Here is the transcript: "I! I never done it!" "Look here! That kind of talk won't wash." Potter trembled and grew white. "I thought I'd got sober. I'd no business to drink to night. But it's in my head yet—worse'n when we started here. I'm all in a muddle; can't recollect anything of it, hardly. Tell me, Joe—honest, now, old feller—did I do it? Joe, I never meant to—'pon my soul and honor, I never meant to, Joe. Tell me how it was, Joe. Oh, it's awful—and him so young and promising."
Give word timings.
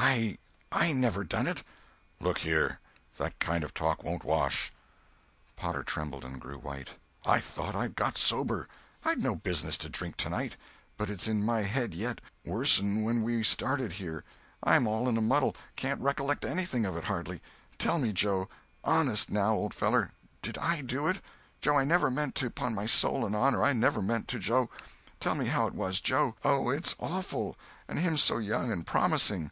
"I! 0.00 0.38
I 0.70 0.92
never 0.92 1.24
done 1.24 1.48
it!" 1.48 1.64
"Look 2.20 2.38
here! 2.38 2.78
That 3.16 3.40
kind 3.40 3.64
of 3.64 3.74
talk 3.74 4.04
won't 4.04 4.22
wash." 4.22 4.72
Potter 5.56 5.82
trembled 5.82 6.24
and 6.24 6.40
grew 6.40 6.56
white. 6.56 6.90
"I 7.26 7.40
thought 7.40 7.74
I'd 7.74 7.96
got 7.96 8.16
sober. 8.16 8.68
I'd 9.04 9.20
no 9.20 9.34
business 9.34 9.76
to 9.78 9.88
drink 9.88 10.16
to 10.18 10.28
night. 10.28 10.56
But 10.96 11.10
it's 11.10 11.26
in 11.26 11.44
my 11.44 11.62
head 11.62 11.94
yet—worse'n 11.94 13.02
when 13.02 13.22
we 13.24 13.42
started 13.42 13.92
here. 13.94 14.22
I'm 14.62 14.86
all 14.86 15.08
in 15.08 15.16
a 15.16 15.20
muddle; 15.20 15.56
can't 15.74 16.00
recollect 16.00 16.44
anything 16.44 16.86
of 16.86 16.96
it, 16.96 17.04
hardly. 17.04 17.42
Tell 17.76 17.98
me, 17.98 18.12
Joe—honest, 18.12 19.30
now, 19.32 19.54
old 19.56 19.74
feller—did 19.74 20.56
I 20.58 20.80
do 20.80 21.08
it? 21.08 21.20
Joe, 21.60 21.76
I 21.76 21.82
never 21.82 22.08
meant 22.08 22.36
to—'pon 22.36 22.72
my 22.72 22.86
soul 22.86 23.26
and 23.26 23.34
honor, 23.34 23.64
I 23.64 23.72
never 23.72 24.00
meant 24.00 24.28
to, 24.28 24.38
Joe. 24.38 24.70
Tell 25.18 25.34
me 25.34 25.46
how 25.46 25.66
it 25.66 25.74
was, 25.74 25.98
Joe. 25.98 26.36
Oh, 26.44 26.70
it's 26.70 26.94
awful—and 27.00 27.98
him 27.98 28.16
so 28.16 28.38
young 28.38 28.70
and 28.70 28.86
promising." 28.86 29.50